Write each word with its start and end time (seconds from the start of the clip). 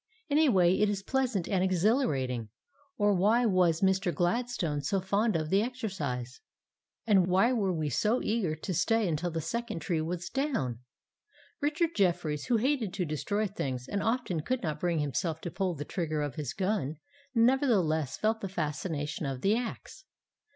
In 0.29 0.39
a 0.39 0.49
way, 0.49 0.79
it 0.79 0.89
is 0.89 1.03
pleasant 1.03 1.47
and 1.47 1.63
exhilarating, 1.63 2.49
or 2.97 3.13
why 3.13 3.45
was 3.45 3.81
Mr. 3.81 4.11
Gladstone 4.11 4.81
so 4.81 4.99
fond 4.99 5.35
of 5.35 5.51
the 5.51 5.61
exercise? 5.61 6.41
And 7.05 7.27
why 7.27 7.53
were 7.53 7.71
we 7.71 7.91
so 7.91 8.19
eager 8.19 8.55
to 8.55 8.73
stay 8.73 9.07
until 9.07 9.29
the 9.29 9.41
second 9.41 9.81
tree 9.81 10.01
was 10.01 10.27
down? 10.31 10.79
Richard 11.61 11.91
Jefferies, 11.95 12.45
who 12.47 12.57
hated 12.57 12.93
to 12.95 13.05
destroy 13.05 13.45
things, 13.45 13.87
and 13.87 14.01
often 14.01 14.41
could 14.41 14.63
not 14.63 14.79
bring 14.79 14.97
himself 14.97 15.39
to 15.41 15.51
pull 15.51 15.75
the 15.75 15.85
trigger 15.85 16.23
of 16.23 16.33
his 16.33 16.53
gun, 16.55 16.95
nevertheless 17.35 18.17
felt 18.17 18.41
the 18.41 18.49
fascination 18.49 19.27
of 19.27 19.41
the 19.41 19.55
axe. 19.55 20.05